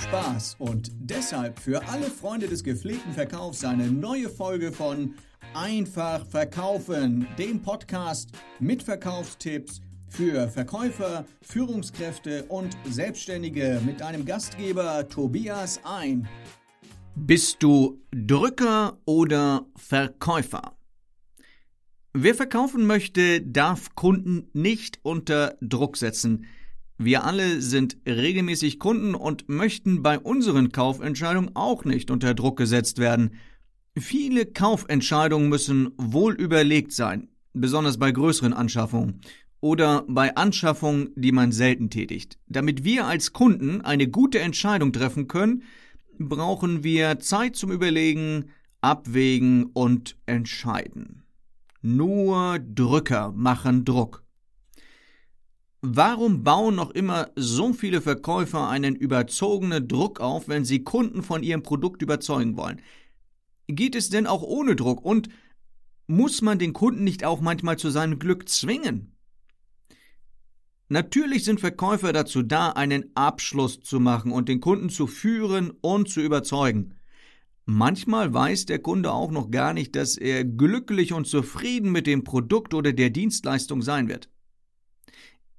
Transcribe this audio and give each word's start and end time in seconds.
Spaß 0.00 0.56
und 0.58 0.90
deshalb 0.98 1.58
für 1.58 1.86
alle 1.88 2.06
Freunde 2.06 2.48
des 2.48 2.64
gepflegten 2.64 3.12
Verkaufs 3.12 3.64
eine 3.64 3.90
neue 3.90 4.30
Folge 4.30 4.72
von 4.72 5.14
Einfach 5.52 6.24
verkaufen, 6.26 7.26
dem 7.38 7.60
Podcast 7.60 8.30
mit 8.60 8.82
Verkaufstipps 8.82 9.80
für 10.08 10.48
Verkäufer, 10.48 11.26
Führungskräfte 11.42 12.44
und 12.44 12.76
Selbstständige 12.88 13.80
mit 13.84 14.00
einem 14.00 14.24
Gastgeber 14.24 15.08
Tobias 15.08 15.80
ein. 15.84 16.26
Bist 17.14 17.62
du 17.62 18.00
Drücker 18.10 18.98
oder 19.04 19.66
Verkäufer? 19.76 20.76
Wer 22.12 22.34
verkaufen 22.34 22.86
möchte, 22.86 23.42
darf 23.42 23.94
Kunden 23.94 24.48
nicht 24.52 24.98
unter 25.02 25.56
Druck 25.60 25.96
setzen. 25.96 26.46
Wir 27.02 27.24
alle 27.24 27.62
sind 27.62 27.96
regelmäßig 28.04 28.78
Kunden 28.78 29.14
und 29.14 29.48
möchten 29.48 30.02
bei 30.02 30.18
unseren 30.18 30.70
Kaufentscheidungen 30.70 31.56
auch 31.56 31.86
nicht 31.86 32.10
unter 32.10 32.34
Druck 32.34 32.58
gesetzt 32.58 32.98
werden. 32.98 33.36
Viele 33.96 34.44
Kaufentscheidungen 34.44 35.48
müssen 35.48 35.92
wohl 35.96 36.34
überlegt 36.34 36.92
sein, 36.92 37.28
besonders 37.54 37.96
bei 37.96 38.12
größeren 38.12 38.52
Anschaffungen 38.52 39.22
oder 39.60 40.04
bei 40.08 40.36
Anschaffungen, 40.36 41.08
die 41.16 41.32
man 41.32 41.52
selten 41.52 41.88
tätigt. 41.88 42.38
Damit 42.48 42.84
wir 42.84 43.06
als 43.06 43.32
Kunden 43.32 43.80
eine 43.80 44.06
gute 44.06 44.40
Entscheidung 44.40 44.92
treffen 44.92 45.26
können, 45.26 45.62
brauchen 46.18 46.84
wir 46.84 47.18
Zeit 47.18 47.56
zum 47.56 47.72
Überlegen, 47.72 48.50
Abwägen 48.82 49.70
und 49.72 50.18
Entscheiden. 50.26 51.22
Nur 51.80 52.58
Drücker 52.58 53.32
machen 53.32 53.86
Druck. 53.86 54.22
Warum 55.82 56.44
bauen 56.44 56.74
noch 56.74 56.90
immer 56.90 57.30
so 57.36 57.72
viele 57.72 58.02
Verkäufer 58.02 58.68
einen 58.68 58.94
überzogenen 58.94 59.88
Druck 59.88 60.20
auf, 60.20 60.46
wenn 60.46 60.66
sie 60.66 60.84
Kunden 60.84 61.22
von 61.22 61.42
ihrem 61.42 61.62
Produkt 61.62 62.02
überzeugen 62.02 62.58
wollen? 62.58 62.82
Geht 63.66 63.94
es 63.94 64.10
denn 64.10 64.26
auch 64.26 64.42
ohne 64.42 64.76
Druck 64.76 65.02
und 65.02 65.30
muss 66.06 66.42
man 66.42 66.58
den 66.58 66.74
Kunden 66.74 67.04
nicht 67.04 67.24
auch 67.24 67.40
manchmal 67.40 67.78
zu 67.78 67.88
seinem 67.88 68.18
Glück 68.18 68.48
zwingen? 68.48 69.16
Natürlich 70.88 71.44
sind 71.44 71.60
Verkäufer 71.60 72.12
dazu 72.12 72.42
da, 72.42 72.70
einen 72.70 73.12
Abschluss 73.14 73.80
zu 73.80 74.00
machen 74.00 74.32
und 74.32 74.48
den 74.48 74.60
Kunden 74.60 74.90
zu 74.90 75.06
führen 75.06 75.70
und 75.70 76.10
zu 76.10 76.20
überzeugen. 76.20 76.96
Manchmal 77.64 78.34
weiß 78.34 78.66
der 78.66 78.80
Kunde 78.80 79.12
auch 79.12 79.30
noch 79.30 79.50
gar 79.50 79.72
nicht, 79.72 79.94
dass 79.94 80.16
er 80.18 80.44
glücklich 80.44 81.12
und 81.12 81.26
zufrieden 81.26 81.92
mit 81.92 82.06
dem 82.08 82.24
Produkt 82.24 82.74
oder 82.74 82.92
der 82.92 83.10
Dienstleistung 83.10 83.80
sein 83.80 84.08
wird. 84.08 84.28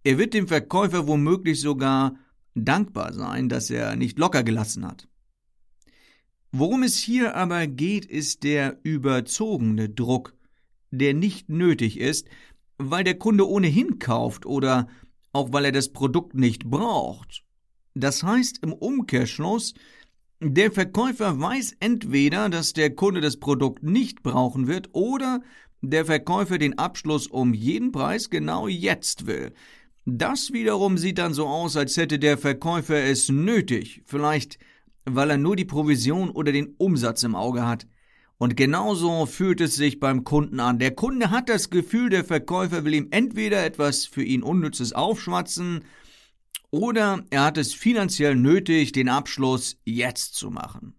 Er 0.03 0.17
wird 0.17 0.33
dem 0.33 0.47
Verkäufer 0.47 1.07
womöglich 1.07 1.61
sogar 1.61 2.15
dankbar 2.55 3.13
sein, 3.13 3.49
dass 3.49 3.69
er 3.69 3.95
nicht 3.95 4.17
locker 4.17 4.43
gelassen 4.43 4.85
hat. 4.85 5.07
Worum 6.51 6.83
es 6.83 6.97
hier 6.97 7.35
aber 7.35 7.67
geht, 7.67 8.05
ist 8.05 8.43
der 8.43 8.79
überzogene 8.83 9.89
Druck, 9.89 10.35
der 10.89 11.13
nicht 11.13 11.49
nötig 11.49 11.99
ist, 11.99 12.27
weil 12.77 13.03
der 13.03 13.17
Kunde 13.17 13.47
ohnehin 13.47 13.99
kauft 13.99 14.45
oder 14.45 14.87
auch 15.31 15.53
weil 15.53 15.65
er 15.65 15.71
das 15.71 15.93
Produkt 15.93 16.33
nicht 16.33 16.65
braucht. 16.65 17.45
Das 17.93 18.23
heißt 18.23 18.59
im 18.63 18.73
Umkehrschluss, 18.73 19.73
der 20.41 20.71
Verkäufer 20.71 21.39
weiß 21.39 21.75
entweder, 21.79 22.49
dass 22.49 22.73
der 22.73 22.95
Kunde 22.95 23.21
das 23.21 23.37
Produkt 23.37 23.83
nicht 23.83 24.23
brauchen 24.23 24.67
wird, 24.67 24.89
oder 24.93 25.41
der 25.81 26.05
Verkäufer 26.05 26.57
den 26.57 26.77
Abschluss 26.77 27.27
um 27.27 27.53
jeden 27.53 27.91
Preis 27.91 28.29
genau 28.29 28.67
jetzt 28.67 29.27
will. 29.27 29.53
Das 30.05 30.51
wiederum 30.51 30.97
sieht 30.97 31.17
dann 31.17 31.33
so 31.33 31.47
aus, 31.47 31.77
als 31.77 31.95
hätte 31.97 32.19
der 32.19 32.37
Verkäufer 32.37 33.03
es 33.03 33.29
nötig, 33.29 34.01
vielleicht 34.05 34.57
weil 35.05 35.31
er 35.31 35.37
nur 35.37 35.55
die 35.55 35.65
Provision 35.65 36.29
oder 36.29 36.51
den 36.51 36.75
Umsatz 36.77 37.23
im 37.23 37.35
Auge 37.35 37.65
hat. 37.65 37.87
Und 38.37 38.57
genauso 38.57 39.25
fühlt 39.25 39.61
es 39.61 39.75
sich 39.75 39.99
beim 39.99 40.23
Kunden 40.23 40.59
an. 40.59 40.79
Der 40.79 40.91
Kunde 40.91 41.29
hat 41.29 41.47
das 41.49 41.69
Gefühl, 41.69 42.09
der 42.09 42.25
Verkäufer 42.25 42.83
will 42.85 42.95
ihm 42.95 43.07
entweder 43.11 43.63
etwas 43.63 44.05
für 44.05 44.23
ihn 44.23 44.43
Unnützes 44.43 44.93
aufschwatzen, 44.93 45.83
oder 46.73 47.25
er 47.29 47.43
hat 47.43 47.57
es 47.57 47.73
finanziell 47.73 48.35
nötig, 48.35 48.93
den 48.93 49.09
Abschluss 49.09 49.77
jetzt 49.83 50.35
zu 50.35 50.49
machen. 50.49 50.95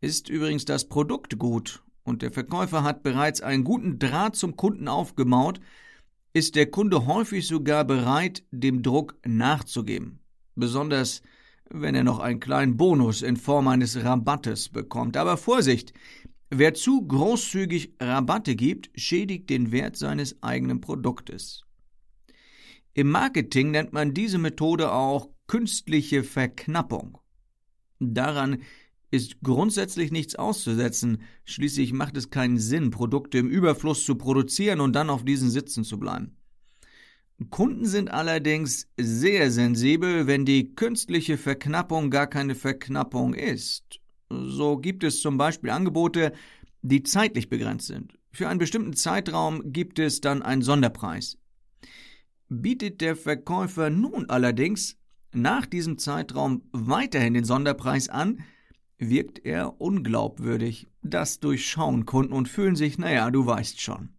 Ist 0.00 0.28
übrigens 0.28 0.64
das 0.64 0.88
Produkt 0.88 1.38
gut 1.38 1.82
und 2.04 2.22
der 2.22 2.30
Verkäufer 2.30 2.84
hat 2.84 3.02
bereits 3.02 3.40
einen 3.40 3.64
guten 3.64 3.98
Draht 3.98 4.36
zum 4.36 4.56
Kunden 4.56 4.86
aufgebaut, 4.86 5.58
ist 6.34 6.54
der 6.56 6.70
Kunde 6.70 7.06
häufig 7.06 7.46
sogar 7.46 7.84
bereit, 7.84 8.44
dem 8.50 8.82
Druck 8.82 9.16
nachzugeben. 9.24 10.20
Besonders 10.54 11.22
wenn 11.70 11.94
er 11.94 12.04
noch 12.04 12.18
einen 12.18 12.40
kleinen 12.40 12.76
Bonus 12.76 13.22
in 13.22 13.36
Form 13.36 13.68
eines 13.68 14.02
Rabattes 14.02 14.68
bekommt. 14.68 15.16
Aber 15.16 15.36
Vorsicht! 15.36 15.92
Wer 16.50 16.74
zu 16.74 17.04
großzügig 17.06 17.94
Rabatte 18.00 18.54
gibt, 18.54 18.90
schädigt 18.94 19.50
den 19.50 19.72
Wert 19.72 19.96
seines 19.96 20.40
eigenen 20.42 20.80
Produktes. 20.80 21.64
Im 22.92 23.10
Marketing 23.10 23.72
nennt 23.72 23.92
man 23.92 24.14
diese 24.14 24.38
Methode 24.38 24.92
auch 24.92 25.30
künstliche 25.48 26.22
Verknappung. 26.22 27.18
Daran 27.98 28.62
ist 29.10 29.40
grundsätzlich 29.42 30.10
nichts 30.10 30.34
auszusetzen, 30.34 31.22
schließlich 31.44 31.92
macht 31.92 32.16
es 32.16 32.30
keinen 32.30 32.58
Sinn, 32.58 32.90
Produkte 32.90 33.38
im 33.38 33.48
Überfluss 33.48 34.04
zu 34.04 34.16
produzieren 34.16 34.80
und 34.80 34.94
dann 34.94 35.10
auf 35.10 35.24
diesen 35.24 35.50
sitzen 35.50 35.84
zu 35.84 35.98
bleiben. 35.98 36.36
Kunden 37.50 37.86
sind 37.86 38.10
allerdings 38.10 38.88
sehr 38.96 39.50
sensibel, 39.50 40.26
wenn 40.26 40.44
die 40.44 40.74
künstliche 40.74 41.36
Verknappung 41.36 42.10
gar 42.10 42.26
keine 42.26 42.54
Verknappung 42.54 43.34
ist. 43.34 44.00
So 44.30 44.76
gibt 44.78 45.04
es 45.04 45.20
zum 45.20 45.36
Beispiel 45.36 45.70
Angebote, 45.70 46.32
die 46.82 47.02
zeitlich 47.02 47.48
begrenzt 47.48 47.86
sind. 47.86 48.18
Für 48.32 48.48
einen 48.48 48.58
bestimmten 48.58 48.94
Zeitraum 48.94 49.72
gibt 49.72 49.98
es 49.98 50.20
dann 50.20 50.42
einen 50.42 50.62
Sonderpreis. 50.62 51.38
Bietet 52.48 53.00
der 53.00 53.16
Verkäufer 53.16 53.90
nun 53.90 54.28
allerdings 54.28 54.96
nach 55.32 55.66
diesem 55.66 55.98
Zeitraum 55.98 56.62
weiterhin 56.72 57.34
den 57.34 57.44
Sonderpreis 57.44 58.08
an, 58.08 58.44
wirkt 58.98 59.44
er 59.44 59.80
unglaubwürdig. 59.80 60.88
Das 61.02 61.40
durchschauen 61.40 62.06
Kunden 62.06 62.32
und 62.32 62.48
fühlen 62.48 62.76
sich, 62.76 62.98
naja, 62.98 63.30
du 63.30 63.46
weißt 63.46 63.80
schon. 63.80 64.10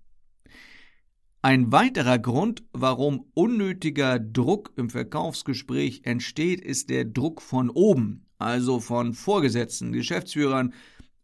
Ein 1.41 1.71
weiterer 1.71 2.17
Grund, 2.17 2.63
warum 2.73 3.27
unnötiger 3.35 4.17
Druck 4.17 4.73
im 4.77 4.89
Verkaufsgespräch 4.89 6.01
entsteht, 6.03 6.59
ist 6.59 6.89
der 6.89 7.05
Druck 7.05 7.41
von 7.41 7.69
oben, 7.69 8.25
also 8.39 8.79
von 8.79 9.13
Vorgesetzten, 9.13 9.91
Geschäftsführern 9.91 10.73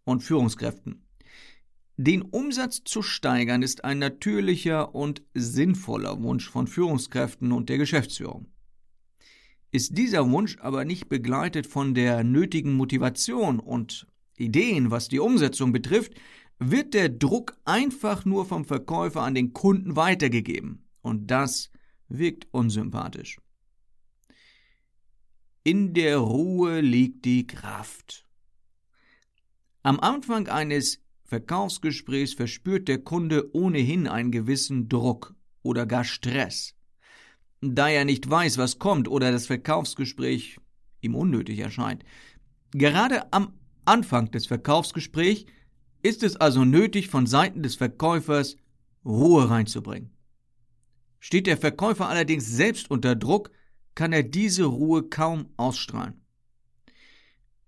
und 0.03 0.21
Führungskräften. 0.21 1.07
Den 1.97 2.21
Umsatz 2.21 2.83
zu 2.83 3.01
steigern 3.01 3.63
ist 3.63 3.83
ein 3.83 3.99
natürlicher 3.99 4.95
und 4.95 5.23
sinnvoller 5.33 6.21
Wunsch 6.21 6.49
von 6.49 6.67
Führungskräften 6.67 7.51
und 7.51 7.69
der 7.69 7.77
Geschäftsführung. 7.77 8.47
Ist 9.71 9.97
dieser 9.97 10.29
Wunsch 10.29 10.57
aber 10.59 10.83
nicht 10.83 11.07
begleitet 11.07 11.65
von 11.65 11.93
der 11.93 12.23
nötigen 12.23 12.73
Motivation 12.73 13.59
und 13.59 14.05
Ideen, 14.37 14.91
was 14.91 15.07
die 15.07 15.19
Umsetzung 15.19 15.71
betrifft, 15.71 16.13
wird 16.59 16.93
der 16.93 17.09
Druck 17.09 17.57
einfach 17.63 18.25
nur 18.25 18.45
vom 18.45 18.65
Verkäufer 18.65 19.21
an 19.21 19.33
den 19.33 19.53
Kunden 19.53 19.95
weitergegeben. 19.95 20.85
Und 21.01 21.27
das 21.31 21.71
wirkt 22.09 22.47
unsympathisch. 22.51 23.39
In 25.63 25.93
der 25.93 26.17
Ruhe 26.17 26.81
liegt 26.81 27.23
die 27.25 27.47
Kraft. 27.47 28.25
Am 29.83 29.99
Anfang 29.99 30.47
eines 30.47 31.01
Verkaufsgesprächs 31.23 32.33
verspürt 32.33 32.87
der 32.87 32.99
Kunde 32.99 33.55
ohnehin 33.55 34.07
einen 34.07 34.31
gewissen 34.31 34.89
Druck 34.89 35.33
oder 35.63 35.85
gar 35.85 36.03
Stress. 36.03 36.75
Da 37.61 37.89
er 37.89 38.05
nicht 38.05 38.29
weiß, 38.29 38.57
was 38.57 38.79
kommt 38.79 39.07
oder 39.07 39.31
das 39.31 39.45
Verkaufsgespräch 39.45 40.57
ihm 41.01 41.15
unnötig 41.15 41.59
erscheint. 41.59 42.03
Gerade 42.71 43.31
am 43.31 43.53
Anfang 43.85 44.31
des 44.31 44.47
Verkaufsgesprächs 44.47 45.45
ist 46.01 46.23
es 46.23 46.35
also 46.35 46.65
nötig, 46.65 47.09
von 47.09 47.27
Seiten 47.27 47.61
des 47.63 47.75
Verkäufers 47.75 48.57
Ruhe 49.05 49.49
reinzubringen. 49.49 50.11
Steht 51.19 51.47
der 51.47 51.57
Verkäufer 51.57 52.09
allerdings 52.09 52.47
selbst 52.47 52.89
unter 52.89 53.15
Druck, 53.15 53.51
kann 53.93 54.13
er 54.13 54.23
diese 54.23 54.63
Ruhe 54.63 55.03
kaum 55.03 55.49
ausstrahlen. 55.57 56.21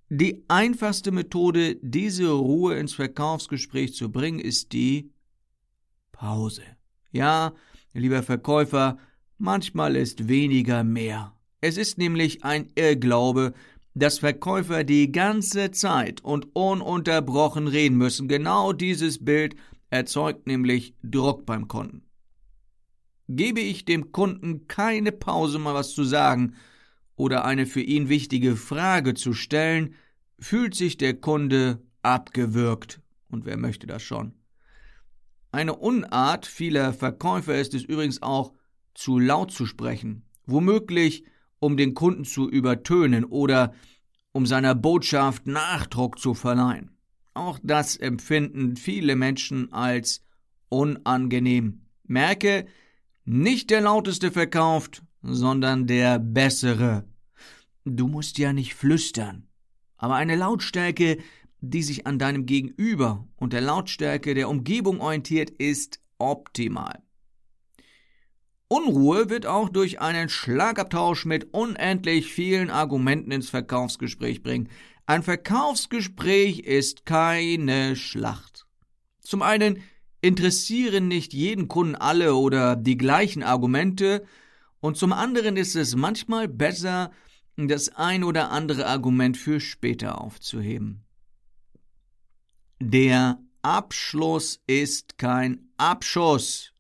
Die 0.10 0.44
einfachste 0.48 1.12
Methode, 1.12 1.78
diese 1.82 2.30
Ruhe 2.30 2.78
ins 2.78 2.94
Verkaufsgespräch 2.94 3.94
zu 3.94 4.12
bringen, 4.12 4.40
ist 4.40 4.72
die 4.72 5.12
Pause. 6.12 6.64
Ja, 7.12 7.54
lieber 7.94 8.24
Verkäufer, 8.24 8.98
manchmal 9.44 9.96
ist 9.96 10.28
weniger 10.28 10.84
mehr. 10.84 11.36
Es 11.62 11.78
ist 11.78 11.98
nämlich 11.98 12.44
ein 12.44 12.70
Irrglaube, 12.76 13.54
dass 13.94 14.20
Verkäufer 14.20 14.84
die 14.84 15.12
ganze 15.12 15.72
Zeit 15.72 16.24
und 16.24 16.56
ununterbrochen 16.56 17.68
reden 17.68 17.98
müssen. 17.98 18.28
Genau 18.28 18.74
dieses 18.74 19.24
Bild 19.24 19.56
erzeugt 19.90 20.48
nämlich 20.48 20.96
Druck 21.04 21.46
beim 21.46 21.68
Kunden. 21.68 22.04
Gebe 23.28 23.60
ich 23.60 23.86
dem 23.86 24.12
Kunden 24.12 24.68
keine 24.68 25.12
Pause, 25.12 25.60
mal 25.60 25.76
was 25.76 25.94
zu 25.94 26.04
sagen, 26.04 26.56
oder 27.16 27.46
eine 27.46 27.66
für 27.66 27.82
ihn 27.82 28.10
wichtige 28.10 28.56
Frage 28.56 29.14
zu 29.14 29.34
stellen, 29.34 29.94
fühlt 30.40 30.74
sich 30.74 30.98
der 30.98 31.14
Kunde 31.14 31.82
abgewürgt. 32.02 33.02
Und 33.30 33.46
wer 33.46 33.58
möchte 33.58 33.88
das 33.88 34.02
schon? 34.02 34.34
Eine 35.52 35.76
Unart 35.76 36.48
vieler 36.48 36.94
Verkäufer 36.94 37.56
ist 37.56 37.74
es 37.76 37.84
übrigens 37.84 38.22
auch, 38.22 38.54
zu 38.94 39.20
laut 39.20 39.52
zu 39.52 39.66
sprechen, 39.66 40.24
womöglich 40.46 41.24
um 41.60 41.78
den 41.78 41.94
Kunden 41.94 42.26
zu 42.26 42.50
übertönen 42.50 43.24
oder 43.26 43.74
um 44.32 44.46
seiner 44.46 44.76
Botschaft 44.76 45.48
Nachdruck 45.48 46.20
zu 46.20 46.34
verleihen. 46.34 46.92
Auch 47.34 47.60
das 47.64 47.96
empfinden 47.96 48.76
viele 48.76 49.16
Menschen 49.16 49.72
als 49.72 50.24
unangenehm. 50.70 51.86
Merke, 52.04 52.66
nicht 53.26 53.70
der 53.70 53.82
lauteste 53.82 54.32
verkauft, 54.32 55.04
sondern 55.22 55.88
der 55.88 56.20
bessere. 56.20 57.06
Du 57.86 58.08
musst 58.08 58.38
ja 58.38 58.54
nicht 58.54 58.76
flüstern, 58.76 59.48
aber 59.98 60.16
eine 60.16 60.36
Lautstärke, 60.36 61.18
die 61.62 61.84
sich 61.84 62.06
an 62.06 62.20
deinem 62.20 62.46
Gegenüber 62.46 63.26
und 63.38 63.54
der 63.54 63.62
Lautstärke 63.62 64.34
der 64.34 64.50
Umgebung 64.50 65.00
orientiert, 65.00 65.50
ist 65.50 66.02
optimal. 66.18 67.02
Unruhe 68.74 69.30
wird 69.30 69.46
auch 69.46 69.70
durch 69.70 70.02
einen 70.02 70.30
Schlagabtausch 70.30 71.26
mit 71.26 71.54
unendlich 71.54 72.34
vielen 72.34 72.72
Argumenten 72.72 73.30
ins 73.30 73.52
Verkaufsgespräch 73.52 74.42
bringen. 74.42 74.68
Ein 75.06 75.22
Verkaufsgespräch 75.22 76.58
ist 76.58 77.06
keine 77.06 77.96
Schlacht. 77.96 78.66
Zum 79.20 79.44
einen 79.44 79.84
interessieren 80.22 81.08
nicht 81.08 81.34
jeden 81.34 81.68
Kunden 81.68 81.94
alle 81.94 82.34
oder 82.34 82.76
die 82.76 82.98
gleichen 82.98 83.44
Argumente, 83.44 84.26
und 84.80 84.98
zum 84.98 85.14
anderen 85.14 85.56
ist 85.56 85.76
es 85.76 85.96
manchmal 85.96 86.48
besser, 86.48 87.12
das 87.58 87.90
ein 87.90 88.24
oder 88.24 88.50
andere 88.50 88.88
Argument 88.88 89.38
für 89.38 89.60
später 89.60 90.20
aufzuheben. 90.20 91.06
Der 92.80 93.38
Abschluss 93.62 94.64
ist 94.66 95.20
kein 95.20 95.70
Abschuss. 95.78 96.73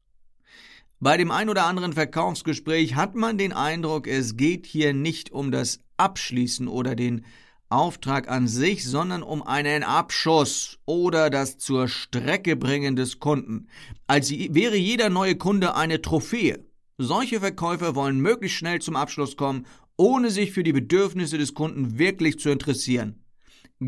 Bei 1.03 1.17
dem 1.17 1.31
ein 1.31 1.49
oder 1.49 1.65
anderen 1.65 1.91
Verkaufsgespräch 1.91 2.95
hat 2.95 3.13
man 3.13 3.37
den 3.37 3.51
Eindruck, 3.51 4.07
es 4.07 4.37
geht 4.37 4.65
hier 4.65 4.93
nicht 4.93 5.33
um 5.33 5.51
das 5.51 5.79
Abschließen 5.97 6.69
oder 6.69 6.95
den 6.95 7.25
Auftrag 7.67 8.29
an 8.29 8.47
sich, 8.47 8.85
sondern 8.85 9.21
um 9.21 9.43
einen 9.43 9.83
Abschuss 9.83 10.79
oder 10.85 11.29
das 11.29 11.57
zur 11.57 11.89
Strecke 11.89 12.55
bringen 12.55 12.95
des 12.95 13.19
Kunden, 13.19 13.67
als 14.07 14.31
wäre 14.31 14.77
jeder 14.77 15.09
neue 15.09 15.35
Kunde 15.35 15.75
eine 15.75 16.01
Trophäe. 16.01 16.63
Solche 16.97 17.41
Verkäufer 17.41 17.95
wollen 17.95 18.21
möglichst 18.21 18.57
schnell 18.57 18.79
zum 18.79 18.95
Abschluss 18.95 19.35
kommen, 19.35 19.65
ohne 19.97 20.29
sich 20.29 20.53
für 20.53 20.63
die 20.63 20.71
Bedürfnisse 20.71 21.37
des 21.37 21.53
Kunden 21.53 21.99
wirklich 21.99 22.39
zu 22.39 22.49
interessieren. 22.49 23.25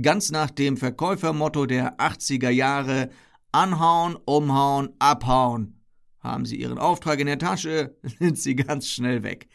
Ganz 0.02 0.32
nach 0.32 0.52
dem 0.52 0.76
Verkäufermotto 0.76 1.66
der 1.66 1.96
80er 1.98 2.50
Jahre 2.50 3.10
anhauen, 3.54 4.18
umhauen, 4.26 4.90
abhauen. 5.00 5.75
Haben 6.26 6.46
Sie 6.46 6.60
Ihren 6.60 6.80
Auftrag 6.80 7.20
in 7.20 7.28
der 7.28 7.38
Tasche, 7.38 7.96
sind 8.20 8.38
Sie 8.38 8.56
ganz 8.56 8.90
schnell 8.90 9.22
weg. 9.22 9.48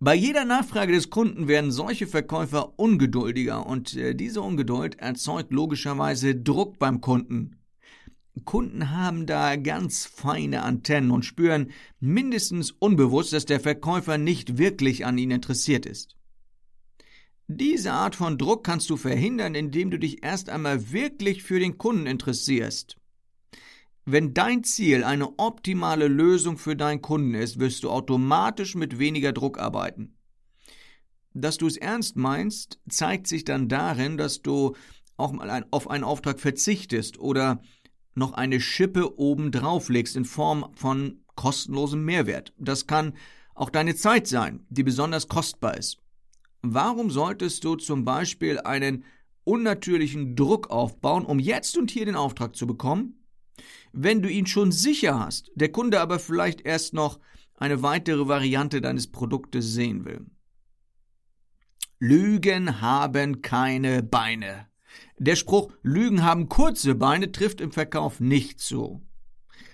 Bei 0.00 0.14
jeder 0.14 0.44
Nachfrage 0.44 0.92
des 0.92 1.10
Kunden 1.10 1.48
werden 1.48 1.72
solche 1.72 2.06
Verkäufer 2.06 2.78
ungeduldiger 2.78 3.66
und 3.66 3.96
äh, 3.96 4.14
diese 4.14 4.42
Ungeduld 4.42 5.00
erzeugt 5.00 5.50
logischerweise 5.50 6.36
Druck 6.36 6.78
beim 6.78 7.00
Kunden. 7.00 7.56
Kunden 8.44 8.90
haben 8.90 9.26
da 9.26 9.56
ganz 9.56 10.06
feine 10.06 10.62
Antennen 10.62 11.10
und 11.10 11.24
spüren 11.24 11.72
mindestens 11.98 12.70
unbewusst, 12.70 13.32
dass 13.32 13.46
der 13.46 13.58
Verkäufer 13.58 14.18
nicht 14.18 14.58
wirklich 14.58 15.04
an 15.06 15.18
ihnen 15.18 15.32
interessiert 15.32 15.86
ist. 15.86 16.16
Diese 17.48 17.92
Art 17.92 18.14
von 18.14 18.36
Druck 18.36 18.62
kannst 18.62 18.90
du 18.90 18.96
verhindern, 18.96 19.54
indem 19.54 19.90
du 19.90 19.98
dich 19.98 20.22
erst 20.22 20.50
einmal 20.50 20.92
wirklich 20.92 21.42
für 21.42 21.58
den 21.58 21.78
Kunden 21.78 22.06
interessierst. 22.06 22.98
Wenn 24.10 24.32
dein 24.32 24.64
Ziel 24.64 25.04
eine 25.04 25.38
optimale 25.38 26.08
Lösung 26.08 26.56
für 26.56 26.74
deinen 26.74 27.02
Kunden 27.02 27.34
ist, 27.34 27.60
wirst 27.60 27.84
du 27.84 27.90
automatisch 27.90 28.74
mit 28.74 28.98
weniger 28.98 29.34
Druck 29.34 29.58
arbeiten. 29.58 30.16
Dass 31.34 31.58
du 31.58 31.66
es 31.66 31.76
ernst 31.76 32.16
meinst, 32.16 32.80
zeigt 32.88 33.26
sich 33.26 33.44
dann 33.44 33.68
darin, 33.68 34.16
dass 34.16 34.40
du 34.40 34.74
auch 35.18 35.32
mal 35.32 35.66
auf 35.70 35.90
einen 35.90 36.04
Auftrag 36.04 36.40
verzichtest 36.40 37.18
oder 37.18 37.60
noch 38.14 38.32
eine 38.32 38.62
Schippe 38.62 39.18
oben 39.18 39.52
drauflegst 39.52 40.16
in 40.16 40.24
Form 40.24 40.72
von 40.74 41.20
kostenlosem 41.34 42.02
Mehrwert. 42.02 42.54
Das 42.56 42.86
kann 42.86 43.12
auch 43.54 43.68
deine 43.68 43.94
Zeit 43.94 44.26
sein, 44.26 44.64
die 44.70 44.84
besonders 44.84 45.28
kostbar 45.28 45.76
ist. 45.76 45.98
Warum 46.62 47.10
solltest 47.10 47.62
du 47.62 47.76
zum 47.76 48.06
Beispiel 48.06 48.58
einen 48.58 49.04
unnatürlichen 49.44 50.34
Druck 50.34 50.70
aufbauen, 50.70 51.26
um 51.26 51.38
jetzt 51.38 51.76
und 51.76 51.90
hier 51.90 52.06
den 52.06 52.16
Auftrag 52.16 52.56
zu 52.56 52.66
bekommen? 52.66 53.17
Wenn 53.92 54.22
du 54.22 54.30
ihn 54.30 54.46
schon 54.46 54.72
sicher 54.72 55.18
hast, 55.18 55.50
der 55.54 55.70
Kunde 55.70 56.00
aber 56.00 56.18
vielleicht 56.18 56.60
erst 56.62 56.94
noch 56.94 57.18
eine 57.54 57.82
weitere 57.82 58.28
Variante 58.28 58.80
deines 58.80 59.10
Produktes 59.10 59.72
sehen 59.72 60.04
will. 60.04 60.26
Lügen 61.98 62.80
haben 62.80 63.42
keine 63.42 64.02
Beine. 64.02 64.68
Der 65.18 65.34
Spruch 65.34 65.72
Lügen 65.82 66.22
haben 66.22 66.48
kurze 66.48 66.94
Beine 66.94 67.32
trifft 67.32 67.60
im 67.60 67.72
Verkauf 67.72 68.20
nicht 68.20 68.60
zu. 68.60 69.02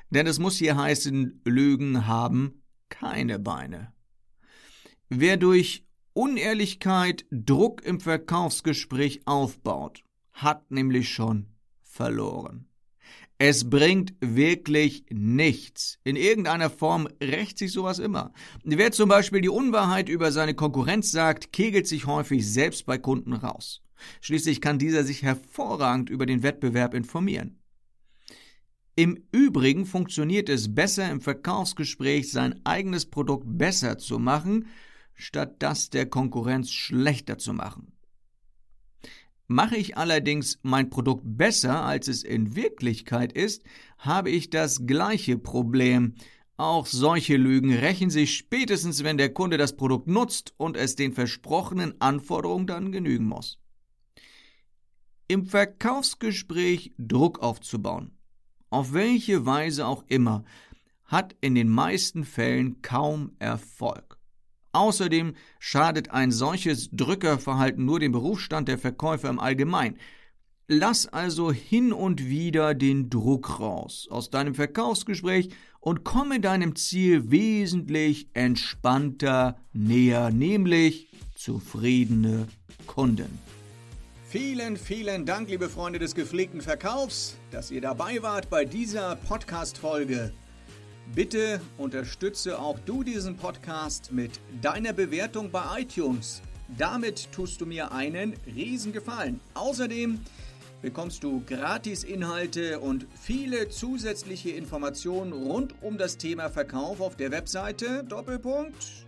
Denn 0.09 0.27
es 0.27 0.39
muss 0.39 0.57
hier 0.57 0.77
heißen, 0.77 1.43
Lügen 1.45 2.07
haben 2.07 2.63
keine 2.89 3.39
Beine. 3.39 3.93
Wer 5.09 5.37
durch 5.37 5.87
Unehrlichkeit 6.15 7.27
Druck 7.31 7.83
im 7.85 8.01
Verkaufsgespräch 8.01 9.27
aufbaut, 9.27 10.03
hat 10.33 10.71
nämlich 10.71 11.11
schon 11.11 11.47
verloren. 11.83 12.69
Es 13.47 13.69
bringt 13.69 14.15
wirklich 14.21 15.05
nichts. 15.11 15.99
In 16.03 16.17
irgendeiner 16.17 16.71
Form 16.71 17.11
rächt 17.23 17.59
sich 17.59 17.73
sowas 17.73 17.99
immer. 17.99 18.33
Wer 18.63 18.91
zum 18.91 19.11
Beispiel 19.11 19.43
die 19.43 19.51
Unwahrheit 19.51 20.09
über 20.09 20.33
seine 20.33 20.55
Konkurrenz 20.55 21.11
sagt, 21.11 21.53
kegelt 21.53 21.87
sich 21.87 22.07
häufig 22.07 22.51
selbst 22.51 22.87
bei 22.87 22.97
Kunden 22.97 23.35
raus. 23.35 23.83
Schließlich 24.23 24.63
kann 24.63 24.79
dieser 24.79 25.05
sich 25.05 25.23
hervorragend 25.23 26.09
über 26.09 26.25
den 26.25 26.43
Wettbewerb 26.43 26.95
informieren. 26.95 27.61
Im 28.97 29.23
Übrigen 29.31 29.85
funktioniert 29.85 30.49
es 30.49 30.75
besser 30.75 31.11
im 31.11 31.21
Verkaufsgespräch, 31.21 32.33
sein 32.33 32.59
eigenes 32.65 33.05
Produkt 33.05 33.45
besser 33.47 33.99
zu 33.99 34.19
machen, 34.19 34.69
statt 35.13 35.57
das 35.59 35.91
der 35.91 36.07
Konkurrenz 36.07 36.73
schlechter 36.73 37.37
zu 37.37 37.53
machen. 37.53 37.94
Mache 39.47 39.77
ich 39.77 39.99
allerdings 39.99 40.59
mein 40.63 40.89
Produkt 40.89 41.23
besser, 41.25 41.85
als 41.85 42.09
es 42.09 42.23
in 42.23 42.57
Wirklichkeit 42.57 43.33
ist, 43.33 43.63
habe 43.99 44.31
ich 44.31 44.49
das 44.49 44.87
gleiche 44.87 45.37
Problem. 45.37 46.15
Auch 46.57 46.87
solche 46.87 47.37
Lügen 47.37 47.75
rächen 47.75 48.11
sich 48.11 48.37
spätestens, 48.37 49.05
wenn 49.05 49.19
der 49.19 49.35
Kunde 49.35 49.59
das 49.59 49.77
Produkt 49.77 50.07
nutzt 50.07 50.55
und 50.57 50.77
es 50.77 50.97
den 50.97 51.13
versprochenen 51.13 52.01
Anforderungen 52.01 52.67
dann 52.67 52.93
genügen 52.93 53.27
muss. 53.27 53.59
Im 55.29 55.47
Verkaufsgespräch 55.47 56.93
Druck 56.97 57.41
aufzubauen, 57.41 58.17
auf 58.71 58.93
welche 58.93 59.45
Weise 59.45 59.87
auch 59.87 60.05
immer, 60.07 60.45
hat 61.05 61.37
in 61.41 61.55
den 61.55 61.69
meisten 61.69 62.25
Fällen 62.25 62.81
kaum 62.83 63.33
Erfolg. 63.39 64.14
Außerdem 64.75 65.35
schadet 65.61 66.11
ein 66.11 66.33
solches 66.33 66.91
Drückerverhalten 66.91 67.85
nur 67.85 68.01
dem 68.01 68.13
Berufsstand 68.13 68.69
der 68.69 68.77
Verkäufer 68.77 69.31
im 69.31 69.39
Allgemeinen. 69.39 69.99
Lass 70.67 71.07
also 71.07 71.53
hin 71.53 71.93
und 71.93 72.25
wieder 72.25 72.75
den 72.75 73.09
Druck 73.09 73.61
raus 73.61 74.09
aus 74.11 74.31
deinem 74.31 74.55
Verkaufsgespräch 74.55 75.51
und 75.79 76.05
komme 76.05 76.41
deinem 76.41 76.75
Ziel 76.75 77.31
wesentlich 77.31 78.29
entspannter 78.33 79.59
näher, 79.73 80.31
nämlich 80.31 81.09
zufriedene 81.37 82.49
Kunden. 82.87 83.39
Vielen, 84.29 84.77
vielen 84.77 85.27
Dank, 85.27 85.51
liebe 85.51 85.69
Freunde 85.69 86.01
des 86.01 86.17
gepflegten 86.17 86.63
Verkaufs, 86.63 87.37
dass 87.53 87.71
ihr 87.71 87.81
dabei 87.81 88.23
wart 88.23 88.51
bei 88.51 88.65
dieser 88.65 89.15
Podcast-Folge. 89.15 90.33
Bitte 91.13 91.61
unterstütze 91.77 92.59
auch 92.59 92.79
du 92.79 93.03
diesen 93.03 93.37
Podcast 93.37 94.11
mit 94.11 94.41
deiner 94.63 94.93
Bewertung 94.93 95.51
bei 95.51 95.83
iTunes. 95.83 96.41
Damit 96.79 97.31
tust 97.31 97.61
du 97.61 97.67
mir 97.67 97.93
einen 97.93 98.35
riesen 98.47 98.93
Gefallen. 98.93 99.39
Außerdem 99.53 100.21
bekommst 100.83 101.23
du 101.23 101.43
Gratis-Inhalte 101.47 102.81
und 102.81 103.07
viele 103.21 103.69
zusätzliche 103.69 104.51
Informationen 104.51 105.33
rund 105.33 105.75
um 105.83 105.99
das 105.99 106.17
Thema 106.17 106.49
Verkauf 106.49 107.01
auf 107.01 107.17
der 107.17 107.31
Webseite 107.31 108.03
Doppelpunkt 108.05 109.05